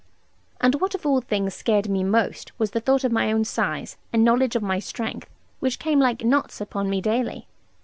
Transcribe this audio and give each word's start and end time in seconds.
And 0.59 0.73
what 0.81 0.95
of 0.95 1.05
all 1.05 1.21
things 1.21 1.53
scared 1.53 1.87
me 1.87 2.03
most 2.03 2.51
was 2.57 2.71
the 2.71 2.79
thought 2.81 3.03
of 3.03 3.11
my 3.11 3.31
own 3.31 3.45
size, 3.45 3.97
and 4.11 4.23
knowledge 4.23 4.55
of 4.55 4.63
my 4.63 4.79
strength, 4.79 5.29
which 5.59 5.77
came 5.77 5.99
like 5.99 6.25
knots 6.25 6.59
upon 6.59 6.89
me 6.89 7.01
daily. 7.01 7.47